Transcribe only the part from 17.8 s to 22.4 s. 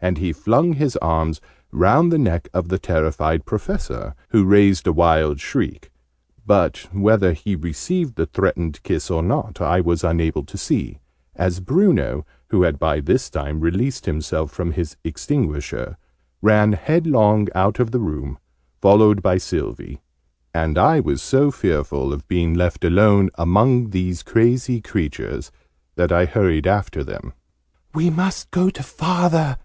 of the room, followed by Sylvie; and I was so fearful of